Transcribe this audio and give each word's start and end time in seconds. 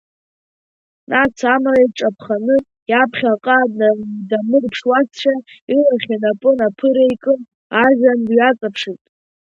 Нас 1.11 1.37
амра 1.53 1.75
иҿаԥханы 1.85 2.55
иаԥхьаҟа 2.89 3.57
дамырԥшуазшәа, 4.29 5.33
илахь 5.75 6.07
инапы 6.13 6.49
наԥыреикын, 6.57 7.39
ажәҩан 7.83 8.19
дҩаҵаԥшит. 8.27 9.01